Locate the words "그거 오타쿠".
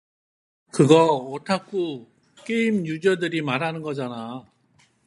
0.71-2.09